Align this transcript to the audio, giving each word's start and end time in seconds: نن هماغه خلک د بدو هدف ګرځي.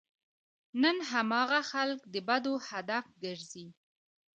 نن 0.81 0.97
هماغه 1.11 1.59
خلک 1.71 1.99
د 2.13 2.15
بدو 2.27 2.53
هدف 2.69 3.05
ګرځي. 3.23 3.67